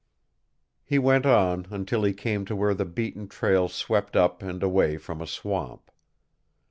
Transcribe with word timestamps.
He 0.83 0.97
went 0.97 1.27
on 1.27 1.67
until 1.69 2.01
he 2.03 2.15
came 2.15 2.43
to 2.45 2.55
where 2.55 2.73
the 2.73 2.85
beaten 2.85 3.27
trail 3.27 3.69
swept 3.69 4.15
up 4.15 4.41
and 4.41 4.63
away 4.63 4.97
from 4.97 5.21
a 5.21 5.27
swamp. 5.27 5.91